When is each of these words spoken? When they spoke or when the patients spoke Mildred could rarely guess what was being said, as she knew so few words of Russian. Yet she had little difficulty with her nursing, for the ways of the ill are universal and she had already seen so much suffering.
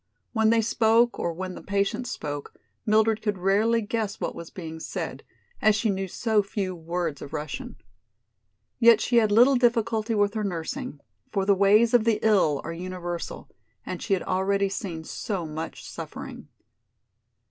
When 0.33 0.49
they 0.49 0.63
spoke 0.63 1.19
or 1.19 1.31
when 1.31 1.53
the 1.53 1.61
patients 1.61 2.09
spoke 2.09 2.55
Mildred 2.87 3.21
could 3.21 3.37
rarely 3.37 3.83
guess 3.83 4.19
what 4.19 4.33
was 4.33 4.49
being 4.49 4.79
said, 4.79 5.21
as 5.61 5.75
she 5.75 5.91
knew 5.91 6.07
so 6.07 6.41
few 6.41 6.73
words 6.75 7.21
of 7.21 7.33
Russian. 7.33 7.75
Yet 8.79 8.99
she 8.99 9.17
had 9.17 9.31
little 9.31 9.57
difficulty 9.57 10.15
with 10.15 10.33
her 10.33 10.43
nursing, 10.43 11.01
for 11.31 11.45
the 11.45 11.53
ways 11.53 11.93
of 11.93 12.05
the 12.05 12.17
ill 12.23 12.61
are 12.63 12.73
universal 12.73 13.47
and 13.85 14.01
she 14.01 14.15
had 14.15 14.23
already 14.23 14.69
seen 14.69 15.03
so 15.03 15.45
much 15.45 15.87
suffering. 15.87 16.47